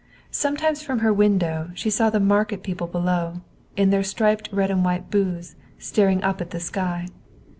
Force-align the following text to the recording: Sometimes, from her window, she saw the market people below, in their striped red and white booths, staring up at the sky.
Sometimes, 0.31 0.81
from 0.81 1.01
her 1.01 1.13
window, 1.13 1.69
she 1.75 1.91
saw 1.91 2.09
the 2.09 2.19
market 2.19 2.63
people 2.63 2.87
below, 2.87 3.41
in 3.77 3.91
their 3.91 4.01
striped 4.03 4.49
red 4.51 4.71
and 4.71 4.83
white 4.83 5.11
booths, 5.11 5.53
staring 5.77 6.23
up 6.23 6.41
at 6.41 6.49
the 6.49 6.59
sky. 6.59 7.05